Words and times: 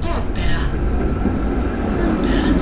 Opera. 0.00 0.60
Operan. 2.10 2.54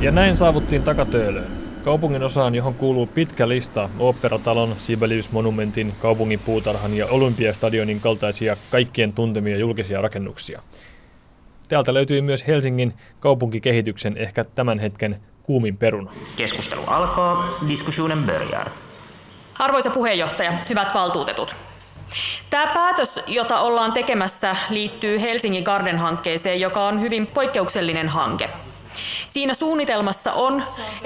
Ja 0.00 0.10
näin 0.10 0.36
saavuttiin 0.36 0.82
Takatöölöön. 0.82 1.62
Kaupungin 1.84 2.22
osaan, 2.22 2.54
johon 2.54 2.74
kuuluu 2.74 3.06
pitkä 3.06 3.48
lista 3.48 3.88
Oopperatalon, 3.98 4.76
Sibelius-monumentin, 4.78 5.92
kaupungin 6.02 6.40
puutarhan 6.40 6.94
ja 6.94 7.06
Olympiastadionin 7.06 8.00
kaltaisia 8.00 8.56
kaikkien 8.70 9.12
tuntemia 9.12 9.56
julkisia 9.56 10.00
rakennuksia. 10.00 10.62
Täältä 11.68 11.94
löytyy 11.94 12.20
myös 12.20 12.46
Helsingin 12.46 12.94
kaupunkikehityksen 13.20 14.16
ehkä 14.16 14.44
tämän 14.44 14.78
hetken 14.78 15.20
kuumin 15.42 15.76
peruna. 15.76 16.12
Keskustelu 16.36 16.82
alkaa, 16.86 17.48
diskussionen 17.68 18.24
börjar. 18.24 18.70
Arvoisa 19.58 19.90
puheenjohtaja, 19.90 20.52
hyvät 20.68 20.94
valtuutetut. 20.94 21.56
Tämä 22.52 22.66
päätös, 22.66 23.20
jota 23.26 23.60
ollaan 23.60 23.92
tekemässä, 23.92 24.56
liittyy 24.70 25.20
Helsingin 25.20 25.64
Garden-hankkeeseen, 25.64 26.60
joka 26.60 26.86
on 26.86 27.00
hyvin 27.00 27.26
poikkeuksellinen 27.26 28.08
hanke. 28.08 28.48
Siinä 29.26 29.54
suunnitelmassa 29.54 30.32
on, 30.32 30.62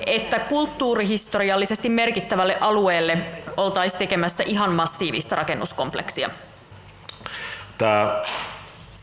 että 0.07 0.39
kulttuurihistoriallisesti 0.39 1.89
merkittävälle 1.89 2.57
alueelle 2.61 3.19
oltaisiin 3.57 3.99
tekemässä 3.99 4.45
ihan 4.47 4.73
massiivista 4.73 5.37
rakennuskompleksia. 5.37 6.31
Tämä 7.79 8.23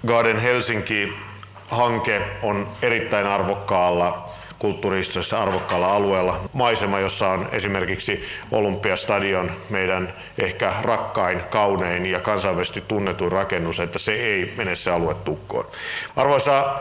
Garden 0.08 0.40
Helsinki-hanke 0.40 2.22
on 2.42 2.68
erittäin 2.82 3.28
arvokkaalla 3.28 4.30
kulttuurihistoriassa 4.64 5.42
arvokkaalla 5.44 5.96
alueella. 5.96 6.40
Maisema, 6.54 7.00
jossa 7.00 7.28
on 7.28 7.48
esimerkiksi 7.52 8.24
Olympiastadion, 8.52 9.52
meidän 9.70 10.14
ehkä 10.38 10.74
rakkain, 10.82 11.42
kaunein 11.50 12.06
ja 12.06 12.20
kansainvälisesti 12.20 12.84
tunnetuin 12.88 13.32
rakennus, 13.32 13.80
että 13.80 14.00
se 14.00 14.14
ei 14.14 14.54
mene 14.58 14.76
se 14.76 14.92
alue 14.92 15.14
tukkoon. 15.14 15.66
Arvoisa 16.16 16.76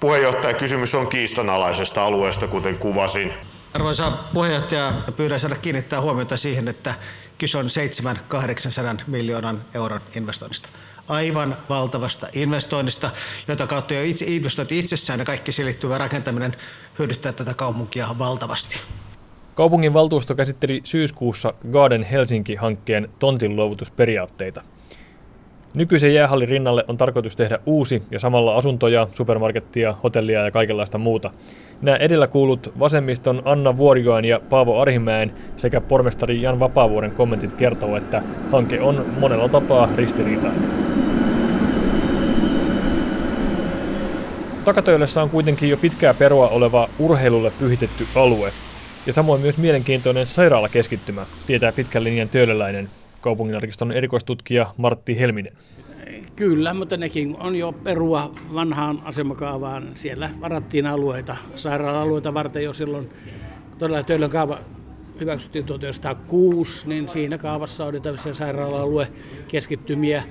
puheenjohtaja, 0.00 0.54
kysymys 0.54 0.94
on 0.94 1.06
kiistanalaisesta 1.06 2.04
alueesta, 2.04 2.46
kuten 2.46 2.78
kuvasin. 2.78 3.32
Arvoisa 3.74 4.12
puheenjohtaja, 4.34 4.92
pyydän 5.16 5.40
saada 5.40 5.56
kiinnittää 5.56 6.00
huomiota 6.00 6.36
siihen, 6.36 6.68
että 6.68 6.94
kyse 7.38 7.58
on 7.58 7.66
700-800 8.98 9.02
miljoonan 9.06 9.62
euron 9.74 10.00
investoinnista. 10.16 10.68
Aivan 11.08 11.56
valtavasta 11.68 12.26
investoinnista, 12.34 13.10
jota 13.48 13.66
kautta 13.66 13.94
jo 13.94 14.02
itse 14.02 14.24
investointi 14.28 14.78
itsessään 14.78 15.18
ja 15.18 15.24
kaikki 15.24 15.52
selittyvä 15.52 15.98
rakentaminen 15.98 16.52
hyödyttää 16.98 17.32
tätä 17.32 17.54
kaupunkia 17.54 18.08
valtavasti. 18.18 18.80
Kaupungin 19.54 19.94
valtuusto 19.94 20.34
käsitteli 20.34 20.80
syyskuussa 20.84 21.54
Garden 21.72 22.02
Helsinki-hankkeen 22.02 23.08
tontinluovutusperiaatteita. 23.18 24.62
Nykyisen 25.74 26.14
jäähallin 26.14 26.48
rinnalle 26.48 26.84
on 26.88 26.96
tarkoitus 26.96 27.36
tehdä 27.36 27.58
uusi 27.66 28.02
ja 28.10 28.18
samalla 28.18 28.56
asuntoja, 28.56 29.08
supermarkettia, 29.14 29.94
hotellia 30.02 30.44
ja 30.44 30.50
kaikenlaista 30.50 30.98
muuta. 30.98 31.30
Nämä 31.82 31.96
edellä 31.96 32.26
kuulut 32.26 32.72
vasemmiston 32.78 33.42
Anna 33.44 33.76
Vuorijoen 33.76 34.24
ja 34.24 34.40
Paavo 34.40 34.80
Arhimäen 34.80 35.32
sekä 35.56 35.80
pormestari 35.80 36.42
Jan 36.42 36.60
Vapaavuoren 36.60 37.10
kommentit 37.10 37.54
kertoo, 37.54 37.96
että 37.96 38.22
hanke 38.52 38.80
on 38.80 39.06
monella 39.20 39.48
tapaa 39.48 39.88
ristiriitainen. 39.96 40.87
Takatöölössä 44.68 45.22
on 45.22 45.30
kuitenkin 45.30 45.68
jo 45.68 45.76
pitkää 45.76 46.14
perua 46.14 46.48
oleva 46.48 46.88
urheilulle 46.98 47.52
pyhitetty 47.58 48.06
alue, 48.14 48.52
ja 49.06 49.12
samoin 49.12 49.40
myös 49.40 49.58
mielenkiintoinen 49.58 50.26
sairaalakeskittymä, 50.26 51.26
tietää 51.46 51.72
pitkän 51.72 52.04
linjan 52.04 52.28
töölöläinen 52.28 52.90
kaupunginarkiston 53.20 53.92
erikoistutkija 53.92 54.66
Martti 54.76 55.20
Helminen. 55.20 55.52
Kyllä, 56.36 56.74
mutta 56.74 56.96
nekin 56.96 57.36
on 57.40 57.56
jo 57.56 57.72
perua 57.72 58.32
vanhaan 58.54 59.02
asemakaavaan. 59.04 59.90
Siellä 59.94 60.30
varattiin 60.40 60.86
alueita, 60.86 61.36
sairaala-alueita 61.56 62.34
varten 62.34 62.64
jo 62.64 62.72
silloin, 62.72 63.10
todella 63.78 64.02
Töölön 64.02 64.30
kaava 64.30 64.58
hyväksyttiin 65.20 65.64
1906, 65.64 66.88
niin 66.88 67.08
siinä 67.08 67.38
kaavassa 67.38 67.84
oli 67.84 68.00
tämmöisiä 68.00 68.32
sairaala-alue 68.32 69.08
keskittymiä 69.48 70.22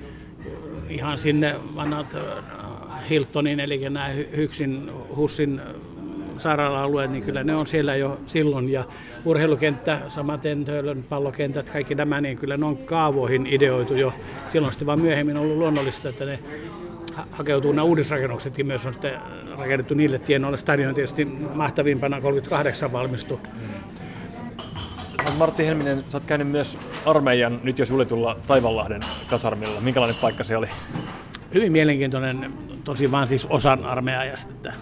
ihan 0.88 1.18
sinne 1.18 1.54
vanhat 1.76 2.16
Hiltonin, 3.10 3.60
eli 3.60 3.78
nämä 3.90 4.08
Hyksin, 4.36 4.90
Hussin 5.16 5.60
sairaala-alueet, 6.38 7.10
niin 7.10 7.22
kyllä 7.22 7.44
ne 7.44 7.54
on 7.54 7.66
siellä 7.66 7.96
jo 7.96 8.20
silloin. 8.26 8.68
Ja 8.72 8.84
urheilukenttä, 9.24 9.98
samaten 10.08 10.64
Töölön 10.64 11.04
pallokentät, 11.08 11.70
kaikki 11.70 11.94
nämä, 11.94 12.20
niin 12.20 12.38
kyllä 12.38 12.56
ne 12.56 12.66
on 12.66 12.76
kaavoihin 12.76 13.46
ideoitu 13.46 13.94
jo. 13.94 14.12
Silloin 14.48 14.72
sitten 14.72 14.86
vaan 14.86 15.00
myöhemmin 15.00 15.36
on 15.36 15.42
ollut 15.42 15.56
luonnollista, 15.56 16.08
että 16.08 16.24
ne 16.24 16.38
hakeutuu 17.30 17.72
nämä 17.72 17.82
uudisrakennuksetkin 17.82 18.66
myös 18.66 18.86
on 18.86 18.92
sitten 18.92 19.12
rakennettu 19.58 19.94
niille 19.94 20.18
tienoille. 20.18 20.58
Stadion 20.58 20.94
tietysti 20.94 21.24
mahtavimpana 21.54 22.20
38 22.20 22.92
valmistu. 22.92 23.40
Martti 25.38 25.66
Helminen, 25.66 26.04
sä 26.08 26.18
oot 26.18 26.24
käynyt 26.26 26.48
myös 26.48 26.78
armeijan 27.06 27.60
nyt 27.62 27.78
jo 27.78 27.86
suljetulla 27.86 28.36
Taivanlahden 28.46 29.00
kasarmilla. 29.30 29.80
Minkälainen 29.80 30.16
paikka 30.20 30.44
se 30.44 30.56
oli? 30.56 30.66
Hyvin 31.54 31.72
mielenkiintoinen, 31.72 32.52
tosi 32.88 33.10
vaan 33.10 33.28
siis 33.28 33.46
osan 33.46 33.84
armeijasta. 33.84 34.52
Että 34.52 34.72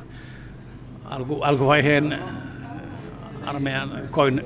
alku, 1.04 1.42
alkuvaiheen 1.42 2.18
armeijan 3.44 4.02
koin 4.10 4.44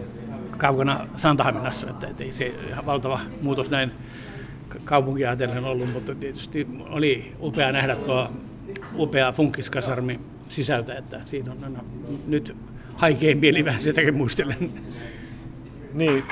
kaukana 0.58 1.06
Santahaminassa, 1.16 1.90
että, 1.90 2.06
että 2.06 2.24
ei 2.24 2.32
se 2.32 2.54
valtava 2.86 3.20
muutos 3.40 3.70
näin 3.70 3.92
kaupunkia 4.84 5.28
ajatellen 5.28 5.64
ollut, 5.64 5.92
mutta 5.92 6.14
tietysti 6.14 6.66
oli 6.88 7.34
upea 7.40 7.72
nähdä 7.72 7.96
tuo 7.96 8.30
upea 8.94 9.32
funkiskasarmi 9.32 10.20
sisältä, 10.48 10.94
että 10.94 11.20
siitä 11.26 11.52
on 11.52 11.64
aina 11.64 11.80
nyt 12.26 12.56
haikein 12.96 13.38
mieli 13.38 13.64
vähän 13.64 13.82
sitäkin 13.82 14.14
muistelen. 14.14 14.72
Niin, 15.94 16.24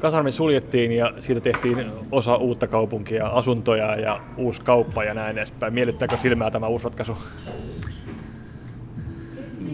kasarmi 0.00 0.32
suljettiin 0.32 0.92
ja 0.92 1.12
siitä 1.18 1.40
tehtiin 1.40 1.86
osa 2.12 2.36
uutta 2.36 2.66
kaupunkia, 2.66 3.26
asuntoja 3.26 3.96
ja 3.96 4.20
uusi 4.36 4.62
kauppa 4.62 5.04
ja 5.04 5.14
näin 5.14 5.38
edespäin. 5.38 5.74
Miellyttääkö 5.74 6.16
silmää 6.16 6.50
tämä 6.50 6.66
uusi 6.66 6.84
ratkaisu? 6.84 7.16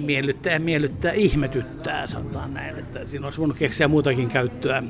miellyttää 0.03 0.59
miellyttää 0.59 1.13
ihmetyttää, 1.13 2.07
sanotaan 2.07 2.55
näin, 2.55 2.79
että 2.79 3.05
siinä 3.05 3.27
olisi 3.27 3.39
voinut 3.39 3.57
keksiä 3.57 3.89
muutakin 3.89 4.29
käyttöä. 4.29 4.83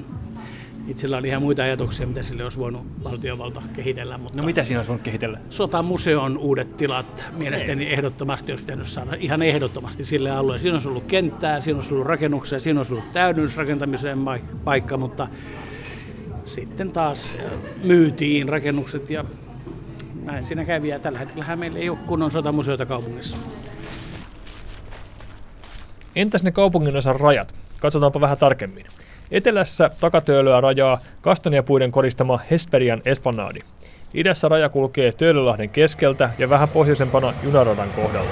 Itsellä 0.89 1.17
oli 1.17 1.29
ihan 1.29 1.43
muita 1.43 1.63
ajatuksia, 1.63 2.07
mitä 2.07 2.23
sille 2.23 2.43
olisi 2.43 2.59
voinut 2.59 2.87
valtiovalta 3.05 3.63
kehitellä. 3.77 4.19
Mutta 4.19 4.41
No 4.41 4.47
mitä 4.47 4.65
siinä 4.65 4.79
olisi 4.79 4.89
voinut 4.89 5.05
kehitellä? 5.05 5.39
Sotamuseon 5.51 6.39
uudet 6.39 6.77
tilat 6.77 7.25
mielestäni 7.37 7.93
ehdottomasti 7.93 8.53
olisi 8.53 8.65
pitänyt 8.65 8.89
saada 8.89 9.17
ihan 9.19 9.43
ehdottomasti 9.43 10.05
sille 10.05 10.31
alueelle. 10.31 10.59
Siinä 10.59 10.75
olisi 10.75 10.89
ollut 10.89 11.05
kenttää, 11.05 11.61
siinä 11.61 11.79
olisi 11.79 11.95
ollut 11.95 12.07
rakennuksia, 12.07 12.61
siinä 12.61 12.81
olisi 12.81 12.93
ollut 12.93 13.13
täydennysrakentamisen 13.13 14.19
paikka, 14.65 14.97
mutta 14.97 15.29
sitten 16.47 16.93
taas 16.93 17.39
myytiin 17.85 18.49
rakennukset 18.49 19.11
ja 19.11 19.25
näin 20.25 20.45
siinä 20.45 20.65
kävi. 20.65 20.89
Ja 20.89 20.99
tällä 20.99 21.19
hetkellä 21.19 21.57
meillä 21.57 21.79
ei 21.79 21.89
ole 21.89 21.99
kunnon 22.07 22.31
sotamuseota 22.31 22.87
kaupungissa. 22.87 23.37
Entäs 26.17 26.43
ne 26.43 26.51
kaupungin 26.51 26.97
osan 26.97 27.21
rajat? 27.21 27.55
Katsotaanpa 27.81 28.21
vähän 28.21 28.39
tarkemmin. 28.39 28.87
Etelässä 29.33 29.91
takatöölöä 30.01 30.61
rajaa 30.61 30.99
kastaniapuiden 31.21 31.91
koristama 31.91 32.41
Hesperian 32.51 33.03
esplanadi. 33.05 33.61
Idässä 34.15 34.49
raja 34.49 34.69
kulkee 34.69 35.13
Töölölahden 35.13 35.71
keskeltä 35.71 36.31
ja 36.39 36.51
vähän 36.51 36.69
pohjoisempana 36.69 37.35
junaradan 37.43 37.89
kohdalla. 37.97 38.31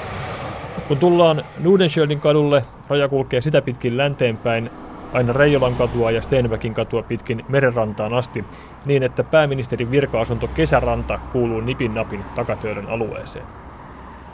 Kun 0.87 0.97
tullaan 0.97 1.43
Nudenschöldin 1.59 2.19
kadulle, 2.19 2.63
raja 2.89 3.07
kulkee 3.07 3.41
sitä 3.41 3.61
pitkin 3.61 3.97
länteenpäin 3.97 4.69
aina 5.13 5.33
Reijolan 5.33 5.75
katua 5.75 6.11
ja 6.11 6.21
Stenbäkin 6.21 6.73
katua 6.73 7.03
pitkin 7.03 7.45
merenrantaan 7.49 8.13
asti, 8.13 8.45
niin 8.85 9.03
että 9.03 9.23
pääministerin 9.23 9.91
virka-asunto 9.91 10.47
Kesäranta 10.47 11.19
kuuluu 11.31 11.59
nipin 11.59 11.93
napin 11.93 12.23
takatöölön 12.35 12.87
alueeseen. 12.87 13.45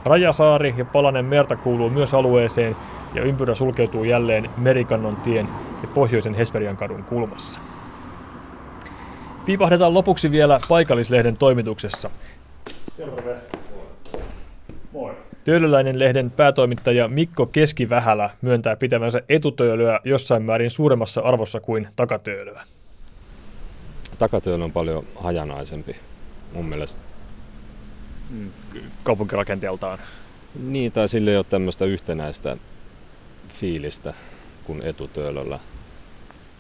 Rajasaari 0.08 0.74
ja 0.78 0.86
palanen 0.86 1.26
merta 1.26 1.56
kuuluu 1.56 1.90
myös 1.90 2.14
alueeseen 2.14 2.76
ja 3.14 3.24
ympyrä 3.24 3.56
sulkeutuu 3.56 4.04
jälleen 4.04 4.50
Merikannon 4.58 5.16
tien 5.16 5.48
ja 5.82 5.88
pohjoisen 5.94 6.34
Hesperian 6.34 6.78
kadun 6.78 7.04
kulmassa. 7.04 7.62
Piipahdetaan 9.46 9.94
lopuksi 9.94 10.32
vielä 10.32 10.60
paikallislehden 10.70 11.38
toimituksessa. 11.38 12.10
Töölöläinen 15.44 16.00
lehden 16.00 16.32
päätoimittaja 16.32 17.08
Mikko 17.08 17.46
Keskivähälä 17.46 18.30
myöntää 18.42 18.76
pitävänsä 18.76 19.22
etutöölöä 19.30 20.00
jossain 20.04 20.44
määrin 20.44 20.70
suuremmassa 20.70 21.22
arvossa 21.22 21.60
kuin 21.60 21.88
takatöölöä. 21.96 22.64
Takatöölö 24.20 24.64
on 24.64 24.72
paljon 24.72 25.04
hajanaisempi 25.16 25.96
mun 26.54 26.66
mielestä. 26.66 27.17
Kaupunkirakenteeltaan. 29.04 30.00
Niin, 30.60 30.92
tai 30.92 31.08
sille 31.08 31.32
ei 31.32 31.38
ole 31.38 31.46
tämmöistä 31.50 31.86
yhtenäistä 31.86 32.58
fiilistä 33.48 34.14
kuin 34.64 34.82
etutöölöllä. 34.82 35.60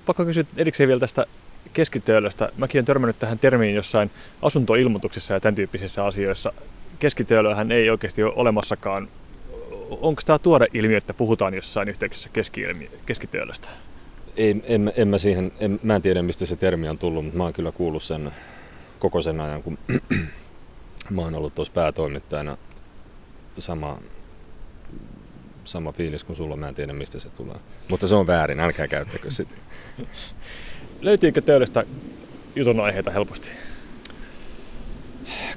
Pakko 0.06 0.26
kysyä 0.26 0.44
erikseen 0.58 0.88
vielä 0.88 1.00
tästä 1.00 1.26
keskitöölöstä. 1.74 2.50
Mäkin 2.58 2.80
olen 2.80 2.86
törmännyt 2.86 3.20
tähän 3.20 3.40
termiin 3.40 3.76
jossain 3.76 4.12
asuntoilmoituksissa 4.42 5.34
ja 5.34 5.40
tämän 5.40 5.56
tyyppisissä 5.56 6.06
asioissa. 6.06 6.54
keskitöölöhän 7.00 7.72
ei 7.72 7.90
oikeasti 7.90 8.24
ole 8.24 8.34
olemassakaan. 8.36 9.08
Onko 9.90 10.22
tämä 10.26 10.40
tuore 10.40 10.68
ilmiö, 10.74 10.98
että 10.98 11.14
puhutaan 11.14 11.54
jossain 11.54 11.90
yhteyksessä 11.90 12.30
keskitöölöstä? 13.06 13.70
Ei, 14.38 14.64
en, 14.64 14.94
en, 14.96 15.08
mä 15.08 15.18
siihen, 15.18 15.52
en, 15.60 15.80
mä 15.84 15.96
en 15.96 16.02
tiedä 16.02 16.22
mistä 16.22 16.46
se 16.46 16.56
termi 16.56 16.90
on 16.90 16.98
tullut, 16.98 17.24
mutta 17.24 17.38
mä 17.38 17.44
oon 17.44 17.54
kyllä 17.54 17.72
kuullut 17.72 18.04
sen 18.04 18.32
koko 19.00 19.22
sen 19.22 19.40
ajan, 19.40 19.64
kun 19.64 19.78
mä 21.10 21.22
oon 21.22 21.36
ollut 21.36 21.56
tuossa 21.56 21.74
päätoimittajana 21.74 22.58
sama, 23.58 23.98
sama 25.64 25.92
fiilis 25.92 26.24
kuin 26.24 26.38
sulla, 26.38 26.56
mä 26.56 26.68
en 26.68 26.76
tiedä 26.76 26.94
mistä 26.94 27.20
se 27.20 27.30
tulee. 27.30 27.56
Mutta 27.90 28.08
se 28.08 28.16
on 28.16 28.28
väärin, 28.28 28.60
älkää 28.60 28.88
käyttäkö 28.88 29.32
sitä. 29.32 29.56
Löytyykö 31.02 31.42
töölöstä 31.42 31.86
jutun 32.56 32.80
aiheita 32.80 33.12
helposti? 33.12 33.50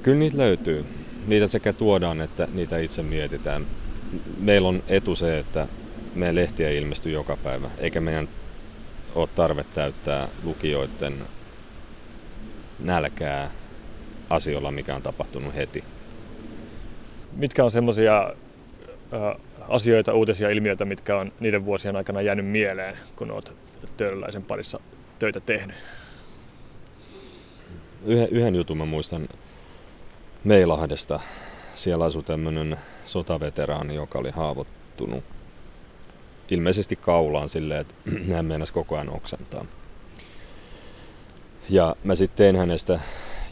Kyllä 0.02 0.19
niitä 0.19 0.37
löytyy. 0.37 0.85
Niitä 1.26 1.47
sekä 1.47 1.73
tuodaan 1.73 2.20
että 2.20 2.49
niitä 2.53 2.79
itse 2.79 3.03
mietitään. 3.03 3.67
Meillä 4.38 4.69
on 4.69 4.82
etu 4.88 5.17
se, 5.17 5.38
että 5.38 5.67
meidän 6.14 6.35
lehtiä 6.35 6.70
ilmestyy 6.70 7.12
joka 7.12 7.37
päivä, 7.37 7.70
eikä 7.79 8.00
meidän 8.00 8.29
ole 9.14 9.29
tarve 9.35 9.64
täyttää 9.75 10.29
lukijoiden 10.44 11.14
nälkää 12.79 13.50
asioilla, 14.31 14.71
mikä 14.71 14.94
on 14.97 15.03
tapahtunut 15.03 15.55
heti. 15.55 15.85
Mitkä 17.37 17.65
on 17.65 17.71
semmoisia 17.71 18.32
asioita, 19.69 20.15
uutisia 20.15 20.50
ilmiöitä, 20.50 20.85
mitkä 20.85 21.17
on 21.17 21.32
niiden 21.41 21.65
vuosien 21.65 21.97
aikana 21.97 22.23
jäänyt 22.23 22.47
mieleen, 22.47 22.97
kun 23.17 23.31
olet 23.31 23.53
töölöläisen 23.97 24.43
parissa 24.43 24.81
töitä 25.19 25.41
tehnyt? 25.41 25.77
Yhden, 28.06 28.29
yhden 28.31 28.55
jutun 28.55 28.79
mä 28.79 28.85
muistan 28.85 29.29
Meilahdesta. 30.44 31.21
Siellä 31.75 32.05
asui 32.05 32.23
tämmöinen 32.23 32.77
sotaveteraani, 33.05 33.94
joka 33.94 34.19
oli 34.19 34.31
haavoittunut 34.31 35.25
ilmeisesti 36.50 36.97
kaulaan 36.97 37.49
silleen, 37.49 37.81
että 37.81 37.94
hän 38.35 38.44
meinasi 38.44 38.73
koko 38.73 38.94
ajan 38.94 39.17
oksentaa. 39.17 39.65
Ja 41.71 41.97
mä 42.05 42.15
sitten 42.15 42.37
tein 42.37 42.56
hänestä 42.56 43.00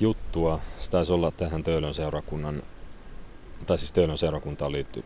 juttua. 0.01 0.61
Se 0.79 0.91
taisi 0.91 1.13
olla 1.13 1.31
tähän 1.31 1.65
Töölön 1.65 1.95
seurakunnan, 1.95 2.63
tai 3.67 3.79
siis 3.79 3.93
Töölön 3.93 4.19
seurakuntaan 4.19 4.73
liitty, 4.73 5.05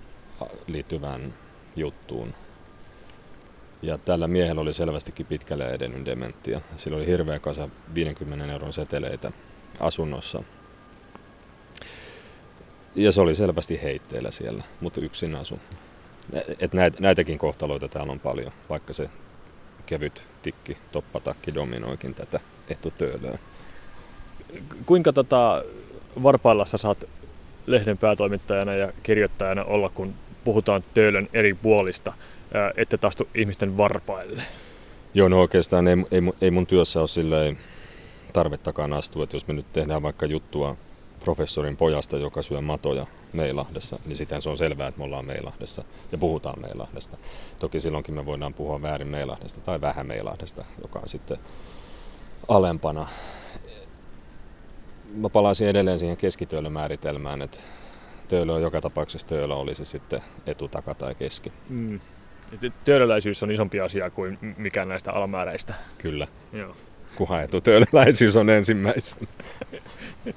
liittyvään 0.67 1.35
juttuun. 1.77 2.35
Ja 3.83 3.99
tällä 3.99 4.29
miehellä 4.29 4.61
oli 4.61 4.73
selvästikin 4.73 5.27
pitkälle 5.27 5.71
edennyt 5.71 6.05
dementia. 6.05 6.61
Sillä 6.77 6.97
oli 6.97 7.07
hirveä 7.07 7.39
kasa 7.39 7.69
50 7.95 8.53
euron 8.53 8.73
seteleitä 8.73 9.33
asunnossa. 9.81 10.43
Ja 12.95 13.13
se 13.13 13.21
oli 13.21 13.35
selvästi 13.35 13.83
heitteellä 13.83 14.31
siellä, 14.31 14.65
mutta 14.81 15.01
yksin 15.01 15.35
asu. 15.35 15.61
Et 16.59 16.71
näitäkin 17.01 17.39
kohtaloita 17.39 17.89
täällä 17.89 18.13
on 18.13 18.21
paljon, 18.21 18.53
vaikka 18.71 18.93
se 18.93 19.11
kevyt 19.87 20.25
tikki, 20.43 20.79
toppatakki 20.93 21.55
dominoikin 21.55 22.15
tätä 22.15 22.41
etutöölöä. 22.69 23.39
Kuinka 24.87 25.13
tota 25.13 25.63
Varpailla 26.23 26.67
sä 26.67 26.79
saat 26.79 27.05
lehden 27.67 27.99
päätoimittajana 27.99 28.75
ja 28.75 28.93
kirjoittajana 29.03 29.65
olla, 29.65 29.89
kun 29.89 30.15
puhutaan 30.45 30.83
töölön 30.95 31.29
eri 31.33 31.55
puolista, 31.55 32.13
ette 32.77 32.99
taas 32.99 33.15
ihmisten 33.35 33.77
varpaille? 33.77 34.43
Joo, 35.15 35.29
no 35.29 35.41
oikeastaan 35.41 35.89
ei, 35.89 35.97
ei, 36.11 36.21
ei 36.41 36.51
mun 36.51 36.67
työssä 36.67 37.01
ole 37.01 37.09
silleen 37.09 37.59
tarvettakaan 38.33 38.93
astua, 38.93 39.25
että 39.25 39.37
jos 39.37 39.47
me 39.47 39.55
nyt 39.55 39.73
tehdään 39.73 40.03
vaikka 40.03 40.27
juttua 40.27 40.77
professorin 41.25 41.77
pojasta, 41.77 42.17
joka 42.17 42.43
syö 42.43 42.61
matoja 42.61 43.07
Meilahdessa, 43.33 43.99
niin 44.07 44.17
sitten 44.17 44.43
se 44.43 44.51
on 44.51 44.57
selvää, 44.57 44.89
että 44.89 44.99
me 44.99 45.05
ollaan 45.05 45.27
Meilahdessa 45.27 45.85
ja 46.13 46.19
puhutaan 46.19 46.61
Meilahdesta. 46.61 47.17
Toki 47.61 47.81
silloinkin 47.81 48.15
me 48.15 48.27
voidaan 48.27 48.55
puhua 48.55 48.83
väärin 48.83 49.09
Meilahdesta 49.09 49.61
tai 49.61 49.81
vähän 49.81 50.07
Meilahdesta, 50.07 50.65
joka 50.83 50.99
on 50.99 51.09
sitten 51.09 51.39
alempana. 52.49 53.07
Mä 55.15 55.29
palaisin 55.29 55.69
edelleen 55.69 55.99
siihen 55.99 56.17
keskitöölömääritelmään, 56.17 57.43
että 57.43 57.59
töölö 58.29 58.53
on 58.53 58.63
joka 58.63 58.81
tapauksessa 58.81 59.27
töölö, 59.27 59.55
oli 59.55 59.75
se 59.75 59.85
sitten 59.85 60.21
etu, 60.47 60.69
taka 60.69 60.95
tai 60.95 61.15
keski. 61.15 61.53
Mm. 61.69 62.01
Töölöläisyys 62.85 63.43
on 63.43 63.51
isompi 63.51 63.81
asia 63.81 64.11
kuin 64.11 64.39
mikään 64.57 64.89
näistä 64.89 65.13
alamääräistä. 65.13 65.75
Kyllä. 65.99 66.29
Joo. 66.53 66.77
Kuhan 67.17 67.43
etutöölöläisyys 67.45 68.37
on 68.37 68.51
ensimmäisenä. 68.51 69.27